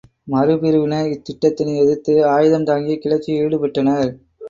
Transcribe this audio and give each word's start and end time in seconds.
மறுபிரிவினர் 0.27 1.11
இத்திட்டத்தினை 1.11 1.75
எதிர்த்து 1.83 2.15
ஆயுதம்தாங்கிய 2.33 2.97
கிளர்ச்சியில் 2.99 3.43
ஈடுபட்டனர். 3.45 4.11